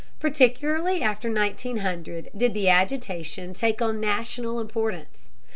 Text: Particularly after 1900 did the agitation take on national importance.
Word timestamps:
Particularly 0.19 1.03
after 1.03 1.31
1900 1.31 2.31
did 2.35 2.55
the 2.55 2.69
agitation 2.69 3.53
take 3.53 3.83
on 3.83 3.99
national 4.01 4.59
importance. 4.59 5.29